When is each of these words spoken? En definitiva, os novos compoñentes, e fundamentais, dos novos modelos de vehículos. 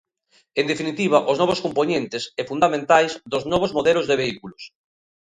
En 0.59 0.65
definitiva, 0.71 1.17
os 1.31 1.39
novos 1.41 1.61
compoñentes, 1.65 2.23
e 2.41 2.43
fundamentais, 2.49 3.11
dos 3.31 3.43
novos 3.51 3.71
modelos 3.77 4.07
de 4.07 4.19
vehículos. 4.21 4.61